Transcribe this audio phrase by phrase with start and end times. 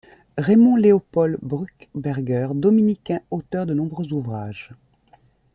[0.35, 4.71] Raymond Léopold Bruckberger, dominicain, auteur de nombreux ouvrages.